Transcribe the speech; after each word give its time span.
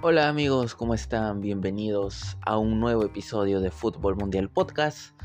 Hola 0.00 0.28
amigos, 0.28 0.76
¿cómo 0.76 0.94
están? 0.94 1.40
Bienvenidos 1.40 2.38
a 2.46 2.56
un 2.56 2.78
nuevo 2.78 3.04
episodio 3.04 3.60
de 3.60 3.72
Fútbol 3.72 4.14
Mundial 4.14 4.48
Podcast, 4.48 5.20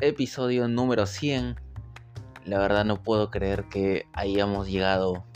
episodio 0.00 0.68
número 0.68 1.04
100. 1.04 1.56
La 2.46 2.58
verdad 2.58 2.86
no 2.86 3.02
puedo 3.02 3.30
creer 3.30 3.68
que 3.68 4.06
hayamos 4.14 4.70
llegado 4.70 5.26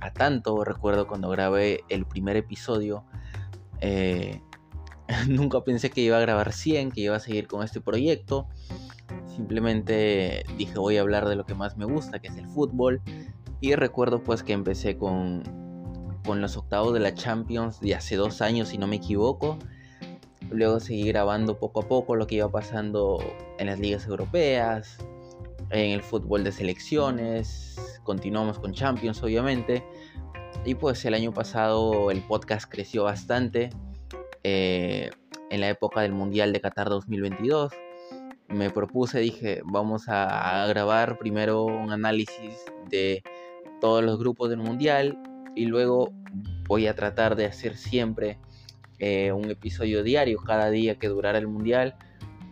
a 0.00 0.12
tanto. 0.12 0.62
Recuerdo 0.62 1.08
cuando 1.08 1.28
grabé 1.30 1.82
el 1.88 2.06
primer 2.06 2.36
episodio, 2.36 3.04
eh, 3.80 4.40
nunca 5.28 5.64
pensé 5.64 5.90
que 5.90 6.02
iba 6.02 6.16
a 6.16 6.20
grabar 6.20 6.52
100, 6.52 6.92
que 6.92 7.00
iba 7.00 7.16
a 7.16 7.20
seguir 7.20 7.48
con 7.48 7.64
este 7.64 7.80
proyecto. 7.80 8.46
Simplemente 9.34 10.44
dije 10.56 10.78
voy 10.78 10.96
a 10.96 11.00
hablar 11.00 11.28
de 11.28 11.34
lo 11.34 11.44
que 11.44 11.56
más 11.56 11.76
me 11.76 11.86
gusta, 11.86 12.20
que 12.20 12.28
es 12.28 12.36
el 12.36 12.46
fútbol. 12.46 13.02
Y 13.60 13.74
recuerdo 13.74 14.22
pues 14.22 14.44
que 14.44 14.52
empecé 14.52 14.96
con 14.96 15.67
con 16.24 16.40
los 16.40 16.56
octavos 16.56 16.94
de 16.94 17.00
la 17.00 17.14
Champions 17.14 17.80
de 17.80 17.94
hace 17.94 18.16
dos 18.16 18.42
años, 18.42 18.68
si 18.68 18.78
no 18.78 18.86
me 18.86 18.96
equivoco. 18.96 19.58
Luego 20.50 20.80
seguí 20.80 21.04
grabando 21.08 21.58
poco 21.58 21.80
a 21.80 21.88
poco 21.88 22.16
lo 22.16 22.26
que 22.26 22.36
iba 22.36 22.50
pasando 22.50 23.18
en 23.58 23.66
las 23.66 23.78
ligas 23.78 24.06
europeas, 24.06 24.98
en 25.70 25.90
el 25.90 26.02
fútbol 26.02 26.44
de 26.44 26.52
selecciones. 26.52 28.00
Continuamos 28.02 28.58
con 28.58 28.72
Champions, 28.72 29.22
obviamente. 29.22 29.84
Y 30.64 30.74
pues 30.74 31.04
el 31.04 31.14
año 31.14 31.32
pasado 31.32 32.10
el 32.10 32.22
podcast 32.22 32.70
creció 32.70 33.04
bastante. 33.04 33.70
Eh, 34.44 35.10
en 35.50 35.60
la 35.60 35.68
época 35.68 36.02
del 36.02 36.12
Mundial 36.12 36.52
de 36.52 36.60
Qatar 36.60 36.88
2022. 36.88 37.72
Me 38.48 38.70
propuse, 38.70 39.20
dije, 39.20 39.60
vamos 39.64 40.08
a, 40.08 40.62
a 40.62 40.66
grabar 40.66 41.18
primero 41.18 41.64
un 41.64 41.92
análisis 41.92 42.64
de 42.88 43.22
todos 43.80 44.02
los 44.02 44.18
grupos 44.18 44.48
del 44.50 44.58
Mundial 44.58 45.18
y 45.58 45.66
luego 45.66 46.12
voy 46.68 46.86
a 46.86 46.94
tratar 46.94 47.34
de 47.34 47.44
hacer 47.44 47.76
siempre 47.76 48.38
eh, 49.00 49.32
un 49.32 49.50
episodio 49.50 50.04
diario 50.04 50.38
cada 50.38 50.70
día 50.70 51.00
que 51.00 51.08
durara 51.08 51.38
el 51.38 51.48
mundial. 51.48 51.96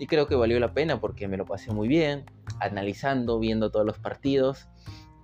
Y 0.01 0.09
creo 0.09 0.27
que 0.27 0.35
valió 0.35 0.59
la 0.59 0.75
pena 0.75 1.01
porque 1.01 1.29
me 1.29 1.37
lo 1.37 1.45
pasé 1.45 1.73
muy 1.73 1.87
bien 1.87 2.25
analizando, 2.59 3.39
viendo 3.39 3.71
todos 3.71 3.87
los 3.87 3.99
partidos. 3.99 4.69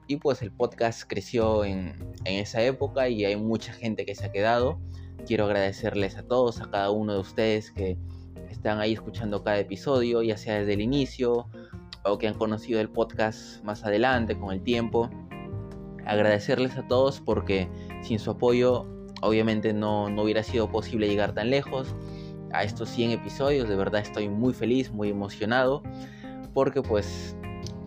Y 0.07 0.17
pues 0.17 0.43
el 0.43 0.53
podcast 0.53 1.03
creció 1.09 1.65
en, 1.65 1.97
en 2.25 2.39
esa 2.39 2.63
época 2.63 3.09
y 3.09 3.25
hay 3.25 3.35
mucha 3.35 3.73
gente 3.73 4.07
que 4.07 4.15
se 4.15 4.27
ha 4.27 4.33
quedado. 4.33 4.79
Quiero 5.27 5.47
agradecerles 5.47 6.17
a 6.17 6.23
todos, 6.23 6.61
a 6.61 6.71
cada 6.71 6.91
uno 6.91 7.15
de 7.15 7.21
ustedes 7.21 7.73
que 7.73 7.99
están 8.49 8.79
ahí 8.79 8.93
escuchando 8.93 9.43
cada 9.43 9.59
episodio, 9.59 10.23
ya 10.23 10.37
sea 10.37 10.61
desde 10.61 10.75
el 10.75 10.83
inicio 10.83 11.49
o 12.05 12.19
que 12.19 12.29
han 12.29 12.35
conocido 12.35 12.81
el 12.81 12.91
podcast 12.91 13.63
más 13.65 13.85
adelante 13.85 14.39
con 14.39 14.53
el 14.53 14.63
tiempo 14.63 15.11
agradecerles 16.07 16.77
a 16.77 16.87
todos 16.87 17.21
porque 17.21 17.69
sin 18.03 18.19
su 18.19 18.33
apoyo 18.33 18.87
obviamente 19.23 19.73
no, 19.73 20.11
no 20.11 20.23
hubiera 20.23 20.43
sido 20.43 20.71
posible 20.71 21.09
llegar 21.09 21.33
tan 21.33 21.51
lejos 21.51 21.95
a 22.53 22.65
estos 22.65 22.89
100 22.91 23.13
episodios. 23.13 23.69
De 23.69 23.77
verdad 23.77 24.03
estoy 24.03 24.29
muy 24.29 24.53
feliz, 24.53 24.91
muy 24.91 25.09
emocionado 25.09 25.83
porque 26.53 26.83
pues 26.83 27.37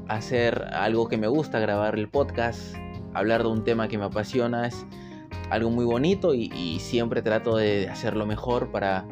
hacer 0.07 0.69
algo 0.73 1.07
que 1.07 1.17
me 1.17 1.27
gusta, 1.27 1.59
grabar 1.59 1.97
el 1.97 2.09
podcast, 2.09 2.75
hablar 3.13 3.43
de 3.43 3.49
un 3.49 3.63
tema 3.63 3.87
que 3.87 3.97
me 3.97 4.05
apasiona 4.05 4.67
es 4.67 4.85
algo 5.49 5.69
muy 5.69 5.85
bonito 5.85 6.33
y, 6.33 6.51
y 6.55 6.79
siempre 6.79 7.21
trato 7.21 7.57
de 7.57 7.87
hacerlo 7.89 8.25
mejor 8.25 8.71
para 8.71 9.05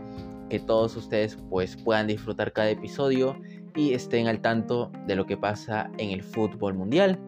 que 0.50 0.60
todos 0.60 0.96
ustedes 0.96 1.38
pues 1.50 1.76
puedan 1.78 2.08
disfrutar 2.08 2.54
cada 2.54 2.70
episodio 2.70 3.36
y 3.76 3.94
estén 3.94 4.28
al 4.28 4.40
tanto 4.42 4.92
de 5.08 5.16
lo 5.16 5.26
que 5.26 5.38
pasa 5.38 5.90
en 5.98 6.12
el 6.12 6.24
fútbol 6.24 6.74
mundial. 6.74 7.20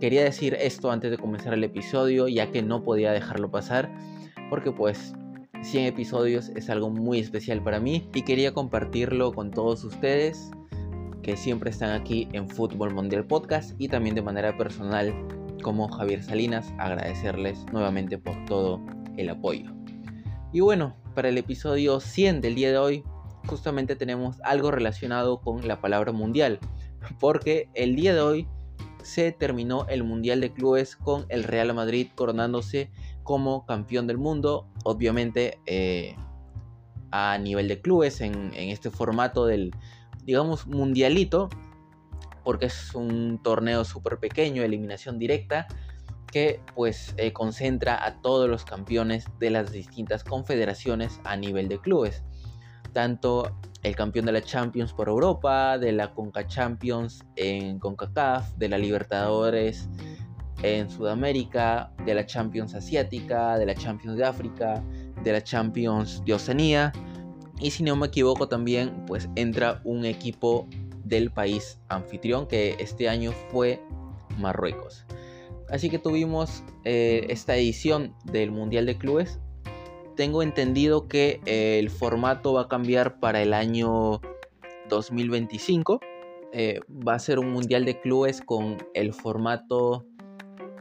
Quería 0.00 0.24
decir 0.24 0.56
esto 0.58 0.90
antes 0.90 1.10
de 1.10 1.18
comenzar 1.18 1.52
el 1.52 1.62
episodio, 1.62 2.26
ya 2.26 2.50
que 2.50 2.62
no 2.62 2.82
podía 2.82 3.12
dejarlo 3.12 3.50
pasar, 3.50 3.92
porque 4.48 4.72
pues 4.72 5.12
100 5.62 5.84
episodios 5.84 6.48
es 6.56 6.70
algo 6.70 6.88
muy 6.88 7.20
especial 7.20 7.62
para 7.62 7.80
mí 7.80 8.08
y 8.14 8.22
quería 8.22 8.54
compartirlo 8.54 9.32
con 9.32 9.50
todos 9.50 9.84
ustedes 9.84 10.50
que 11.22 11.36
siempre 11.36 11.68
están 11.68 11.90
aquí 11.90 12.28
en 12.32 12.48
Fútbol 12.48 12.94
Mundial 12.94 13.26
Podcast 13.26 13.78
y 13.78 13.88
también 13.88 14.14
de 14.14 14.22
manera 14.22 14.56
personal 14.56 15.12
como 15.62 15.86
Javier 15.88 16.22
Salinas 16.22 16.72
agradecerles 16.78 17.66
nuevamente 17.70 18.16
por 18.16 18.42
todo 18.46 18.80
el 19.18 19.28
apoyo. 19.28 19.70
Y 20.50 20.60
bueno, 20.60 20.96
para 21.14 21.28
el 21.28 21.36
episodio 21.36 22.00
100 22.00 22.40
del 22.40 22.54
día 22.54 22.70
de 22.70 22.78
hoy 22.78 23.04
justamente 23.46 23.96
tenemos 23.96 24.40
algo 24.44 24.70
relacionado 24.70 25.42
con 25.42 25.68
la 25.68 25.82
palabra 25.82 26.12
mundial, 26.12 26.58
porque 27.18 27.68
el 27.74 27.96
día 27.96 28.14
de 28.14 28.20
hoy 28.20 28.48
se 29.02 29.32
terminó 29.32 29.86
el 29.88 30.04
Mundial 30.04 30.40
de 30.40 30.52
Clubes 30.52 30.96
con 30.96 31.26
el 31.28 31.44
Real 31.44 31.72
Madrid 31.74 32.08
coronándose 32.14 32.90
como 33.22 33.66
campeón 33.66 34.06
del 34.06 34.18
mundo, 34.18 34.66
obviamente 34.84 35.58
eh, 35.66 36.16
a 37.10 37.38
nivel 37.38 37.68
de 37.68 37.80
clubes 37.80 38.20
en, 38.20 38.52
este 38.54 38.90
formato 38.90 39.46
del, 39.46 39.72
digamos, 40.24 40.66
mundialito, 40.66 41.48
porque 42.44 42.66
es 42.66 42.94
un 42.94 43.40
torneo 43.42 43.84
súper 43.84 44.18
pequeño, 44.18 44.62
eliminación 44.62 45.18
directa, 45.18 45.66
que 46.32 46.60
pues 46.74 47.14
eh, 47.16 47.32
concentra 47.32 48.04
a 48.04 48.20
todos 48.20 48.48
los 48.48 48.64
campeones 48.64 49.26
de 49.38 49.50
las 49.50 49.72
distintas 49.72 50.22
confederaciones 50.22 51.20
a 51.24 51.36
nivel 51.36 51.68
de 51.68 51.80
clubes, 51.80 52.22
tanto 52.92 53.56
el 53.82 53.96
campeón 53.96 54.26
de 54.26 54.32
la 54.32 54.42
Champions 54.42 54.92
por 54.92 55.08
Europa, 55.08 55.78
de 55.78 55.92
la 55.92 56.12
Conca 56.12 56.46
Champions 56.46 57.24
en 57.36 57.78
CONCACAF, 57.78 58.56
de 58.56 58.68
la 58.68 58.78
Libertadores 58.78 59.88
en 60.62 60.90
Sudamérica, 60.90 61.92
de 62.04 62.14
la 62.14 62.26
Champions 62.26 62.74
Asiática, 62.74 63.58
de 63.58 63.66
la 63.66 63.74
Champions 63.74 64.18
de 64.18 64.24
África, 64.24 64.84
de 65.24 65.32
la 65.32 65.42
Champions 65.42 66.22
de 66.26 66.34
Oceanía. 66.34 66.92
Y 67.58 67.70
si 67.70 67.82
no 67.82 67.96
me 67.96 68.08
equivoco 68.08 68.48
también, 68.48 69.04
pues 69.06 69.28
entra 69.36 69.80
un 69.84 70.04
equipo 70.04 70.68
del 71.04 71.30
país 71.30 71.80
anfitrión 71.88 72.46
que 72.46 72.76
este 72.78 73.08
año 73.08 73.32
fue 73.50 73.82
Marruecos. 74.38 75.06
Así 75.70 75.88
que 75.88 75.98
tuvimos 75.98 76.62
eh, 76.84 77.26
esta 77.28 77.56
edición 77.56 78.14
del 78.24 78.50
Mundial 78.50 78.86
de 78.86 78.98
Clubes 78.98 79.40
tengo 80.16 80.42
entendido 80.42 81.08
que 81.08 81.40
eh, 81.46 81.78
el 81.78 81.90
formato 81.90 82.54
va 82.54 82.62
a 82.62 82.68
cambiar 82.68 83.20
para 83.20 83.42
el 83.42 83.54
año 83.54 84.20
2025. 84.88 86.00
Eh, 86.52 86.80
va 86.90 87.14
a 87.14 87.18
ser 87.18 87.38
un 87.38 87.52
mundial 87.52 87.84
de 87.84 88.00
clubes 88.00 88.40
con 88.40 88.76
el 88.94 89.12
formato 89.12 90.04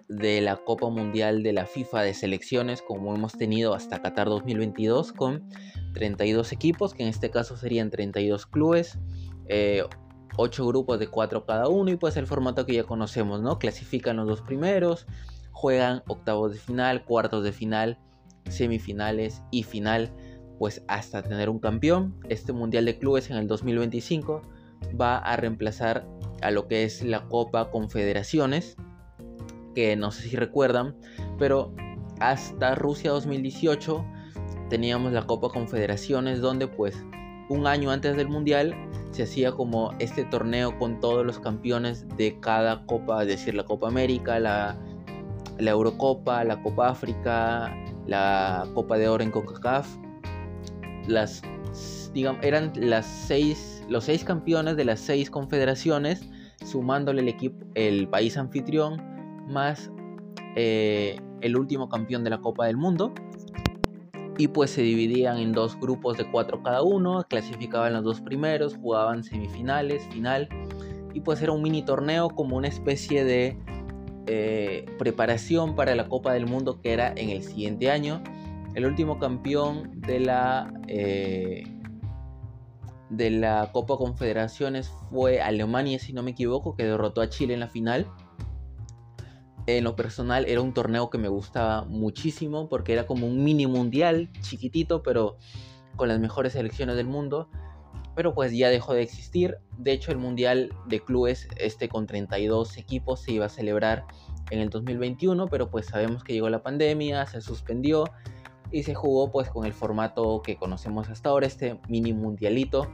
de 0.08 0.42
la 0.42 0.58
Copa 0.58 0.90
Mundial 0.90 1.44
de 1.44 1.54
la 1.54 1.68
FIFA 1.68 2.02
de 2.02 2.16
selecciones 2.16 2.82
como 2.82 3.14
hemos 3.14 3.34
tenido 3.34 3.76
hasta 3.76 4.02
Qatar 4.02 4.28
2022 4.28 5.14
con 5.14 5.48
32 5.94 6.52
equipos, 6.52 6.96
que 6.96 7.04
en 7.04 7.10
este 7.10 7.30
caso 7.30 7.56
serían 7.56 7.92
32 7.92 8.48
clubes, 8.48 8.98
8 9.46 9.50
eh, 9.50 9.86
grupos 10.66 11.00
de 11.00 11.08
4 11.08 11.46
cada 11.46 11.68
uno 11.68 11.92
y 11.92 11.96
pues 11.96 12.18
el 12.18 12.26
formato 12.26 12.66
que 12.66 12.74
ya 12.74 12.84
conocemos, 12.84 13.42
¿no? 13.42 13.60
Clasifican 13.60 14.18
los 14.18 14.28
dos 14.28 14.42
primeros, 14.42 15.06
juegan 15.52 16.02
octavos 16.08 16.54
de 16.54 16.60
final, 16.60 17.06
cuartos 17.06 17.44
de 17.44 17.52
final 17.52 18.00
semifinales 18.50 19.42
y 19.52 19.64
final, 19.64 20.14
pues 20.58 20.84
hasta 20.88 21.24
tener 21.24 21.50
un 21.50 21.60
campeón. 21.60 22.16
Este 22.30 22.54
Mundial 22.54 22.86
de 22.86 22.98
Clubes 22.98 23.30
en 23.30 23.38
el 23.38 23.48
2025 23.48 24.42
va 25.00 25.18
a 25.18 25.36
reemplazar 25.36 26.08
a 26.42 26.52
lo 26.52 26.68
que 26.68 26.84
es 26.84 27.04
la 27.04 27.28
Copa 27.28 27.72
Confederaciones, 27.72 28.76
que 29.76 29.96
no 29.96 30.12
sé 30.12 30.30
si 30.30 30.36
recuerdan, 30.36 30.96
pero 31.38 31.74
hasta 32.20 32.76
Rusia 32.76 33.12
2018 33.12 34.06
teníamos 34.70 35.14
la 35.14 35.26
Copa 35.26 35.50
Confederaciones 35.50 36.42
donde 36.42 36.68
pues 36.68 36.96
un 37.50 37.66
año 37.66 37.90
antes 37.90 38.16
del 38.16 38.30
Mundial 38.30 38.76
se 39.12 39.24
hacía 39.24 39.52
como 39.52 39.94
este 40.00 40.24
torneo 40.24 40.78
con 40.78 41.00
todos 41.00 41.26
los 41.26 41.40
campeones 41.40 42.08
de 42.16 42.40
cada 42.40 42.86
copa, 42.86 43.24
es 43.24 43.28
decir, 43.28 43.56
la 43.56 43.64
Copa 43.64 43.88
América, 43.88 44.40
la, 44.40 44.78
la 45.58 45.72
Eurocopa, 45.72 46.44
la 46.44 46.62
Copa 46.62 46.90
África, 46.90 47.76
la 48.10 48.68
Copa 48.74 48.98
de 48.98 49.08
Oro 49.08 49.24
en 49.24 49.32
CONCACAF. 49.32 49.88
Las, 51.08 51.42
eran 52.42 52.72
las 52.76 53.06
seis, 53.06 53.86
los 53.88 54.06
seis 54.06 54.24
campeones 54.24 54.76
de 54.76 54.86
las 54.86 55.00
seis 55.00 55.30
confederaciones, 55.30 56.28
sumándole 56.66 57.22
el 57.22 57.30
equipo, 57.30 57.66
el 57.76 58.08
país 58.08 58.36
anfitrión, 58.38 59.02
más 59.48 59.92
eh, 60.56 61.20
el 61.42 61.56
último 61.56 61.88
campeón 61.88 62.24
de 62.24 62.32
la 62.32 62.40
Copa 62.40 62.66
del 62.66 62.78
Mundo. 62.78 63.14
Y 64.38 64.48
pues 64.48 64.72
se 64.72 64.82
dividían 64.82 65.38
en 65.38 65.52
dos 65.52 65.78
grupos 65.80 66.18
de 66.18 66.30
cuatro 66.32 66.64
cada 66.64 66.82
uno, 66.82 67.26
clasificaban 67.30 67.94
los 67.94 68.04
dos 68.04 68.22
primeros, 68.22 68.76
jugaban 68.78 69.24
semifinales, 69.24 70.08
final. 70.08 70.48
Y 71.14 71.20
pues 71.22 71.42
era 71.42 71.52
un 71.52 71.62
mini 71.62 71.84
torneo 71.84 72.30
como 72.30 72.56
una 72.56 72.70
especie 72.70 73.24
de 73.24 73.58
eh, 74.32 74.86
preparación 75.00 75.76
para 75.76 75.96
la 75.96 76.08
Copa 76.08 76.32
del 76.34 76.46
Mundo 76.46 76.82
que 76.82 76.94
era 76.94 77.12
en 77.16 77.32
el 77.32 77.42
siguiente 77.42 77.90
año. 77.90 78.22
El 78.76 78.86
último 78.86 79.18
campeón 79.18 80.00
de 80.02 80.20
la, 80.20 80.72
eh, 80.88 81.64
de 83.10 83.32
la 83.32 83.72
Copa 83.72 83.98
Confederaciones 83.98 84.92
fue 85.10 85.42
Alemania, 85.42 85.98
si 85.98 86.14
no 86.14 86.22
me 86.22 86.30
equivoco, 86.30 86.76
que 86.76 86.84
derrotó 86.84 87.22
a 87.22 87.30
Chile 87.30 87.56
en 87.56 87.60
la 87.60 87.70
final. 87.70 88.06
en 89.66 89.84
lo 89.84 89.96
personal 89.96 90.46
era 90.48 90.62
un 90.62 90.76
torneo 90.76 91.10
que 91.10 91.18
me 91.18 91.28
gustaba 91.28 91.86
muchísimo 91.86 92.70
porque 92.70 92.94
era 92.94 93.08
como 93.08 93.26
un 93.26 93.44
mini 93.44 93.66
mundial 93.66 94.30
chiquitito 94.42 95.02
pero 95.02 95.38
con 95.96 96.08
las 96.08 96.20
mejores 96.20 96.54
selecciones 96.54 96.96
del 96.96 97.08
mundo 97.08 97.50
pero 98.16 98.34
pues 98.34 98.52
ya 98.52 98.70
dejó 98.70 98.94
de 98.94 99.02
existir 99.02 99.58
de 99.78 99.92
hecho 99.92 100.12
el 100.12 100.18
mundial 100.18 100.72
de 100.88 101.00
clubes 101.00 101.48
este 101.58 101.90
con 101.90 102.08
32 102.08 102.78
equipos 102.78 103.22
se 103.22 103.34
iba 103.34 103.46
a 103.46 103.50
celebrar 103.50 104.06
en 104.52 104.60
el 104.60 104.70
2021 104.70 105.48
pero 105.48 105.70
pues 105.70 105.88
sabemos 105.88 106.24
que 106.24 106.34
llegó 106.34 106.50
la 106.50 106.64
pandemia 106.64 107.26
se 107.26 107.42
suspendió 107.42 108.06
y 108.72 108.84
se 108.84 108.94
jugó 108.94 109.32
pues 109.32 109.50
con 109.50 109.66
el 109.66 109.74
formato 109.74 110.42
que 110.44 110.58
conocemos 110.58 111.10
hasta 111.10 111.30
ahora 111.30 111.48
este 111.48 111.80
mini 111.88 112.14
mundialito 112.14 112.88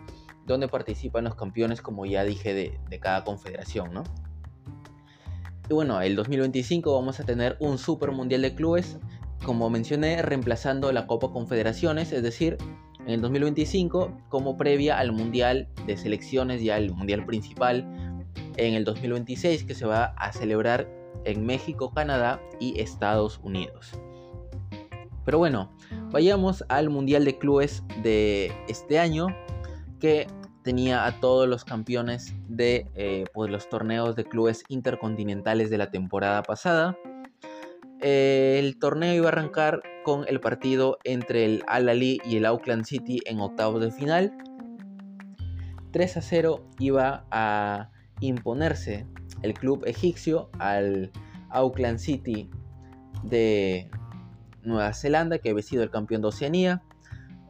donde 0.46 0.68
participan 0.68 1.24
los 1.24 1.36
campeones 1.36 1.82
como 1.82 2.06
ya 2.06 2.24
dije 2.24 2.54
de, 2.54 3.00
cada 3.00 3.24
confederación 3.24 3.94
¿no? 3.94 4.04
Y 5.68 5.74
bueno, 5.74 6.00
el 6.00 6.16
2025 6.16 6.94
vamos 6.94 7.20
a 7.20 7.24
tener 7.24 7.58
un 7.60 7.80
Super 7.80 8.12
Mundial 8.12 8.44
de 8.44 8.54
Clubes, 8.54 9.00
como 9.44 9.70
mencioné, 9.72 10.22
reemplazando 10.22 10.92
la 10.92 11.08
Copa 11.08 11.32
Confederaciones, 11.32 12.12
es 12.12 12.22
decir, 12.22 12.58
en 13.06 13.14
el 13.14 13.22
2025 13.22 14.12
como 14.30 14.58
previa 14.58 14.98
al 14.98 15.12
Mundial 15.12 15.68
de 15.86 15.96
Selecciones 15.96 16.62
y 16.62 16.70
al 16.70 16.92
Mundial 16.92 17.26
principal 17.26 17.88
en 18.58 18.74
el 18.74 18.84
2026 18.84 19.64
que 19.64 19.76
se 19.76 19.86
va 19.86 20.06
a 20.18 20.32
celebrar 20.32 20.90
en 21.24 21.46
México, 21.46 21.92
Canadá 21.94 22.42
y 22.60 22.80
Estados 22.80 23.40
Unidos. 23.44 23.92
Pero 25.24 25.40
bueno, 25.40 25.72
vayamos 26.12 26.64
al 26.70 26.90
Mundial 26.90 27.26
de 27.26 27.38
Clubes 27.38 27.84
de 28.04 28.52
este 28.68 29.00
año 29.00 29.28
que 30.00 30.28
tenía 30.64 31.06
a 31.06 31.20
todos 31.20 31.48
los 31.48 31.64
campeones 31.64 32.34
de 32.48 32.88
eh, 32.96 33.26
pues, 33.34 33.52
los 33.52 33.70
torneos 33.70 34.16
de 34.16 34.24
clubes 34.24 34.64
intercontinentales 34.68 35.70
de 35.70 35.78
la 35.78 35.92
temporada 35.92 36.42
pasada. 36.44 36.98
el 38.02 38.78
torneo 38.78 39.14
iba 39.14 39.26
a 39.26 39.30
arrancar 39.30 39.82
con 40.06 40.24
el 40.28 40.40
partido 40.40 41.00
entre 41.04 41.46
el 41.46 41.64
Al-Ali 41.66 42.22
y 42.24 42.38
el 42.38 42.46
Auckland 42.46 42.86
City 42.86 43.22
en 43.26 43.40
octavos 43.40 43.82
de 43.82 43.90
final. 43.90 44.38
3 45.92 46.18
a 46.18 46.22
0 46.22 46.64
iba 46.78 47.26
a 47.32 47.90
imponerse 48.20 49.08
el 49.42 49.56
club 49.56 49.84
egipcio 49.88 50.52
al 50.60 51.12
Auckland 51.50 51.98
City 51.98 52.52
de 53.24 53.90
Nueva 54.62 54.94
Zelanda, 54.94 55.40
que 55.40 55.50
había 55.50 55.64
sido 55.64 55.82
el 55.82 55.90
campeón 55.90 56.22
de 56.22 56.28
Oceanía. 56.28 56.84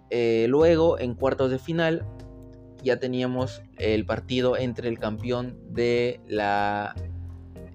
Eh, 0.10 0.46
luego, 0.48 0.98
en 0.98 1.14
cuartos 1.14 1.52
de 1.52 1.60
final, 1.60 2.06
ya 2.82 3.00
teníamos 3.02 3.64
el 3.78 4.06
partido 4.06 4.56
entre 4.56 4.88
el 4.88 4.98
campeón 4.98 5.60
de 5.74 6.22
la 6.26 6.96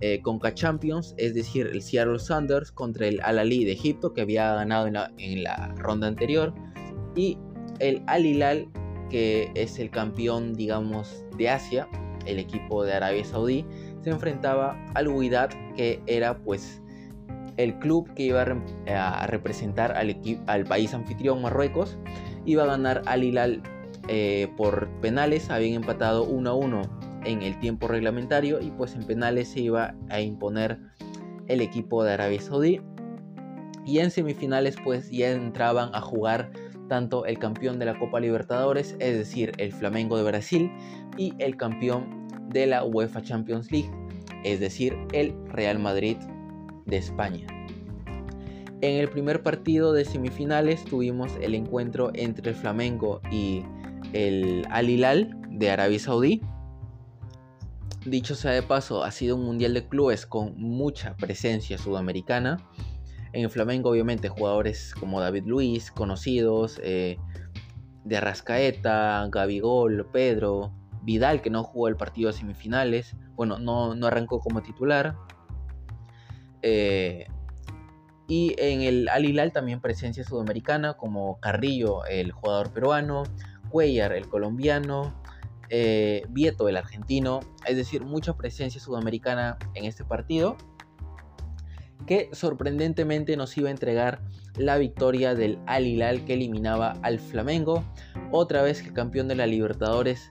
eh, 0.00 0.20
Conca 0.22 0.54
Champions, 0.54 1.14
es 1.18 1.34
decir, 1.34 1.66
el 1.66 1.82
Seattle 1.82 2.18
Sanders 2.18 2.72
contra 2.72 3.06
el 3.06 3.20
Al 3.22 3.38
Ali 3.38 3.64
de 3.64 3.72
Egipto, 3.72 4.12
que 4.12 4.22
había 4.22 4.54
ganado 4.54 4.86
en 4.86 5.42
la, 5.42 5.74
ronda 5.76 6.06
anterior, 6.06 6.54
y 7.14 7.38
el 7.78 8.02
Al 8.06 8.26
Hilal, 8.26 8.68
que 9.10 9.50
es 9.54 9.78
el 9.78 9.90
campeón, 9.90 10.54
digamos, 10.54 11.24
de 11.36 11.48
Asia, 11.48 11.88
el 12.26 12.38
equipo 12.38 12.84
de 12.84 12.94
Arabia 12.94 13.24
Saudí, 13.24 13.66
se 14.02 14.10
enfrentaba 14.10 14.82
al 14.94 15.08
Wydad, 15.08 15.50
que 15.76 16.00
era 16.06 16.38
pues 16.38 16.80
el 17.56 17.78
club 17.78 18.12
que 18.14 18.24
iba 18.24 18.42
a, 18.86 19.26
representar 19.26 19.92
al, 19.92 20.16
al 20.46 20.64
país 20.64 20.94
anfitrión 20.94 21.42
Marruecos, 21.42 21.98
iba 22.46 22.62
a 22.62 22.66
ganar 22.66 23.02
Al 23.06 23.24
Hilal 23.24 23.62
eh, 24.08 24.48
por 24.56 24.88
penales 25.00 25.50
habían 25.50 25.74
empatado 25.74 26.24
1 26.24 26.50
a 26.50 26.54
1 26.54 26.99
en 27.24 27.42
el 27.42 27.58
tiempo 27.58 27.88
reglamentario 27.88 28.60
y 28.60 28.70
pues 28.70 28.94
en 28.94 29.04
penales 29.04 29.48
se 29.48 29.60
iba 29.60 29.94
a 30.08 30.20
imponer 30.20 30.78
el 31.48 31.60
equipo 31.60 32.04
de 32.04 32.12
Arabia 32.12 32.40
Saudí 32.40 32.80
y 33.84 33.98
en 33.98 34.10
semifinales 34.10 34.76
pues 34.84 35.10
ya 35.10 35.30
entraban 35.30 35.94
a 35.94 36.00
jugar 36.00 36.52
tanto 36.88 37.24
el 37.24 37.38
campeón 37.38 37.78
de 37.78 37.86
la 37.86 37.98
Copa 37.98 38.20
Libertadores, 38.20 38.96
es 38.98 39.16
decir, 39.16 39.52
el 39.58 39.72
Flamengo 39.72 40.16
de 40.16 40.24
Brasil 40.24 40.70
y 41.16 41.34
el 41.38 41.56
campeón 41.56 42.28
de 42.48 42.66
la 42.66 42.84
UEFA 42.84 43.22
Champions 43.22 43.70
League, 43.70 43.90
es 44.44 44.60
decir, 44.60 44.96
el 45.12 45.34
Real 45.46 45.78
Madrid 45.78 46.16
de 46.86 46.96
España. 46.96 47.46
En 48.82 48.96
el 48.96 49.08
primer 49.08 49.42
partido 49.42 49.92
de 49.92 50.04
semifinales 50.04 50.84
tuvimos 50.84 51.30
el 51.42 51.54
encuentro 51.54 52.10
entre 52.14 52.50
el 52.50 52.56
Flamengo 52.56 53.20
y 53.30 53.62
el 54.12 54.66
Al 54.70 54.88
Hilal 54.88 55.36
de 55.50 55.70
Arabia 55.70 55.98
Saudí. 55.98 56.40
Dicho 58.06 58.34
sea 58.34 58.52
de 58.52 58.62
paso, 58.62 59.04
ha 59.04 59.10
sido 59.10 59.36
un 59.36 59.44
mundial 59.44 59.74
de 59.74 59.86
clubes 59.86 60.24
con 60.24 60.58
mucha 60.58 61.16
presencia 61.16 61.76
sudamericana. 61.76 62.56
En 63.32 63.44
el 63.44 63.50
Flamengo, 63.50 63.90
obviamente, 63.90 64.28
jugadores 64.30 64.94
como 64.98 65.20
David 65.20 65.44
Luis, 65.44 65.90
conocidos, 65.90 66.80
eh, 66.82 67.18
de 68.04 68.16
Arrascaeta, 68.16 69.28
Gabigol, 69.30 70.08
Pedro, 70.10 70.72
Vidal, 71.02 71.42
que 71.42 71.50
no 71.50 71.62
jugó 71.62 71.88
el 71.88 71.96
partido 71.96 72.30
de 72.30 72.38
semifinales. 72.38 73.16
Bueno, 73.34 73.58
no, 73.58 73.94
no 73.94 74.06
arrancó 74.06 74.40
como 74.40 74.62
titular. 74.62 75.16
Eh, 76.62 77.26
y 78.26 78.54
en 78.58 78.82
el 78.82 79.08
Al 79.08 79.24
Hilal 79.26 79.52
también 79.52 79.80
presencia 79.80 80.24
sudamericana, 80.24 80.94
como 80.94 81.38
Carrillo, 81.40 82.04
el 82.06 82.32
jugador 82.32 82.72
peruano, 82.72 83.24
Cuellar, 83.70 84.12
el 84.12 84.28
colombiano, 84.28 85.14
eh, 85.70 86.24
Vieto, 86.28 86.68
el 86.68 86.76
argentino, 86.76 87.40
es 87.66 87.76
decir, 87.76 88.04
mucha 88.04 88.36
presencia 88.36 88.80
sudamericana 88.80 89.56
en 89.74 89.84
este 89.84 90.04
partido, 90.04 90.56
que 92.06 92.28
sorprendentemente 92.32 93.36
nos 93.36 93.56
iba 93.56 93.68
a 93.68 93.70
entregar 93.70 94.20
la 94.56 94.78
victoria 94.78 95.34
del 95.34 95.58
Al 95.66 95.86
Hilal 95.86 96.24
que 96.24 96.34
eliminaba 96.34 96.92
al 97.02 97.20
Flamengo, 97.20 97.84
otra 98.32 98.62
vez 98.62 98.82
que 98.82 98.88
el 98.88 98.94
campeón 98.94 99.28
de 99.28 99.36
la 99.36 99.46
Libertadores 99.46 100.30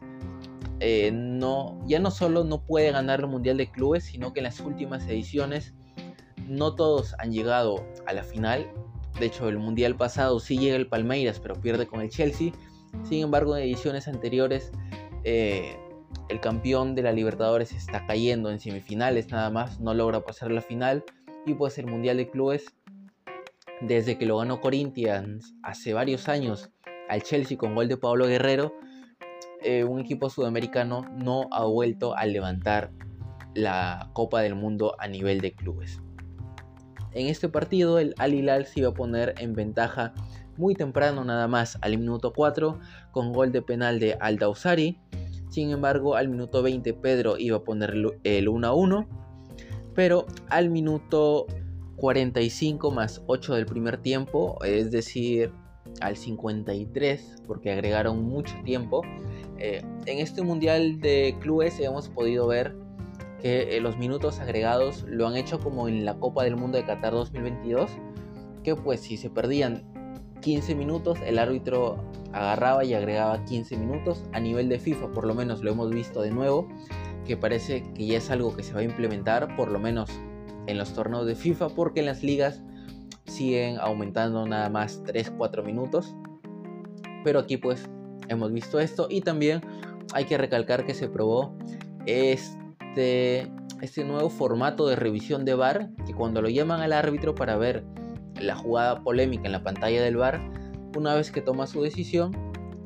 eh, 0.82 1.12
no, 1.12 1.80
ya 1.88 2.00
no 2.00 2.12
solo 2.12 2.44
no 2.44 2.62
puede 2.62 2.92
ganar 2.92 3.20
el 3.22 3.28
Mundial 3.28 3.58
de 3.58 3.70
Clubes, 3.70 4.06
sino 4.06 4.34
que 4.34 4.40
en 4.40 4.46
las 4.46 4.60
últimas 4.60 5.06
ediciones 5.08 5.74
no 6.48 6.76
todos 6.76 7.16
han 7.20 7.32
llegado 7.32 7.86
a 8.08 8.14
la 8.14 8.24
final. 8.24 8.66
De 9.20 9.26
hecho, 9.26 9.50
el 9.50 9.58
Mundial 9.58 9.96
pasado 9.96 10.40
sí 10.40 10.58
llega 10.58 10.78
el 10.78 10.88
Palmeiras, 10.88 11.40
pero 11.40 11.56
pierde 11.56 11.88
con 11.88 12.02
el 12.02 12.10
Chelsea. 12.10 12.52
Sin 13.04 13.24
embargo, 13.24 13.56
en 13.56 13.64
ediciones 13.64 14.08
anteriores, 14.08 14.72
eh, 15.24 15.78
el 16.30 16.40
campeón 16.40 16.96
de 16.96 17.04
la 17.04 17.12
Libertadores 17.12 17.72
está 17.74 18.06
cayendo 18.06 18.52
en 18.52 18.60
semifinales 18.60 19.30
nada 19.30 19.50
más, 19.50 19.80
no 19.80 19.94
logra 19.94 20.24
pasar 20.24 20.52
la 20.52 20.62
final. 20.62 21.04
Y 21.46 21.54
pues 21.54 21.78
el 21.78 21.88
Mundial 21.88 22.18
de 22.18 22.30
Clubes, 22.30 22.66
desde 23.82 24.18
que 24.18 24.26
lo 24.26 24.38
ganó 24.38 24.62
Corinthians 24.62 25.54
hace 25.64 25.94
varios 25.94 26.28
años 26.28 26.70
al 27.08 27.24
Chelsea 27.24 27.58
con 27.58 27.76
gol 27.76 27.88
de 27.88 27.98
Pablo 27.98 28.28
Guerrero, 28.28 28.74
eh, 29.62 29.84
un 29.84 30.00
equipo 30.00 30.30
sudamericano 30.30 31.02
no 31.16 31.48
ha 31.52 31.66
vuelto 31.66 32.16
a 32.16 32.26
levantar 32.26 32.92
la 33.56 34.10
Copa 34.14 34.42
del 34.42 34.56
Mundo 34.56 34.96
a 35.00 35.08
nivel 35.08 35.42
de 35.42 35.54
clubes. 35.54 36.02
En 37.12 37.28
este 37.28 37.50
partido 37.50 38.00
el 38.00 38.14
Al 38.18 38.34
Hilal 38.34 38.66
se 38.66 38.82
iba 38.82 38.90
a 38.90 38.94
poner 38.94 39.34
en 39.40 39.54
ventaja 39.54 40.14
muy 40.60 40.76
temprano 40.76 41.24
nada 41.24 41.48
más 41.48 41.78
al 41.82 41.98
minuto 41.98 42.34
4 42.34 42.80
con 43.12 43.32
gol 43.32 43.52
de 43.52 43.62
penal 43.62 44.00
de 44.00 44.18
Aldausari. 44.20 45.00
Sin 45.50 45.72
embargo, 45.72 46.16
al 46.16 46.28
minuto 46.28 46.62
20 46.62 46.94
Pedro 46.94 47.38
iba 47.38 47.58
a 47.58 47.64
poner 47.64 47.96
el 48.24 48.50
1 48.50 48.68
a 48.68 48.74
1. 48.74 49.08
Pero 49.96 50.28
al 50.50 50.70
minuto 50.70 51.48
45 51.96 52.92
más 52.92 53.24
8 53.26 53.56
del 53.56 53.66
primer 53.66 53.98
tiempo, 53.98 54.58
es 54.64 54.92
decir, 54.92 55.52
al 56.02 56.16
53, 56.16 57.44
porque 57.48 57.72
agregaron 57.72 58.24
mucho 58.24 58.56
tiempo. 58.64 59.02
Eh, 59.58 59.82
en 60.06 60.20
este 60.20 60.42
Mundial 60.42 61.00
de 61.02 61.36
Clubes 61.42 61.80
hemos 61.80 62.10
podido 62.10 62.48
ver 62.48 62.76
que 63.42 63.76
eh, 63.76 63.82
los 63.82 63.98
minutos 63.98 64.40
agregados 64.40 65.04
lo 65.08 65.28
han 65.28 65.36
hecho 65.36 65.60
como 65.60 65.88
en 65.88 66.06
la 66.06 66.16
Copa 66.16 66.44
del 66.44 66.56
Mundo 66.56 66.78
de 66.78 66.86
Qatar 66.86 67.14
2022, 67.14 67.90
que 68.64 68.76
pues 68.76 69.02
si 69.02 69.18
se 69.18 69.30
perdían 69.30 69.84
15 70.42 70.76
minutos, 70.76 71.18
el 71.26 71.40
árbitro 71.40 71.98
agarraba 72.32 72.84
y 72.84 72.94
agregaba 72.94 73.44
15 73.46 73.78
minutos. 73.78 74.24
A 74.34 74.40
nivel 74.40 74.70
de 74.70 74.80
FIFA, 74.80 75.12
por 75.12 75.26
lo 75.26 75.34
menos 75.36 75.64
lo 75.64 75.72
hemos 75.72 75.90
visto 75.90 76.22
de 76.22 76.32
nuevo, 76.32 76.68
que 77.26 77.38
parece 77.38 77.84
que 77.94 78.08
ya 78.08 78.18
es 78.18 78.30
algo 78.30 78.56
que 78.56 78.64
se 78.64 78.74
va 78.74 78.80
a 78.80 78.84
implementar, 78.84 79.56
por 79.56 79.70
lo 79.70 79.80
menos 79.80 80.10
en 80.68 80.78
los 80.78 80.94
torneos 80.94 81.26
de 81.26 81.36
FIFA, 81.36 81.70
porque 81.70 82.02
en 82.02 82.08
las 82.08 82.24
ligas 82.24 82.62
siguen 83.26 83.78
aumentando 83.80 84.46
nada 84.46 84.70
más 84.70 85.04
3-4 85.04 85.64
minutos. 85.64 86.16
Pero 87.24 87.40
aquí 87.40 87.58
pues 87.58 87.90
hemos 88.28 88.52
visto 88.52 88.80
esto 88.80 89.08
y 89.10 89.22
también 89.22 89.62
hay 90.14 90.26
que 90.26 90.38
recalcar 90.38 90.86
que 90.86 90.94
se 90.94 91.08
probó 91.08 91.56
este, 92.06 93.52
este 93.82 94.04
nuevo 94.04 94.30
formato 94.30 94.88
de 94.88 94.96
revisión 94.96 95.46
de 95.46 95.54
VAR, 95.54 95.90
que 96.06 96.14
cuando 96.14 96.42
lo 96.42 96.50
llaman 96.50 96.82
al 96.82 96.94
árbitro 96.94 97.36
para 97.36 97.58
ver 97.58 97.86
la 98.40 98.56
jugada 98.56 99.04
polémica 99.04 99.46
en 99.46 99.52
la 99.52 99.64
pantalla 99.64 100.02
del 100.02 100.18
bar, 100.18 100.42
una 100.96 101.16
vez 101.16 101.32
que 101.32 101.42
toma 101.42 101.68
su 101.68 101.82
decisión, 101.82 102.36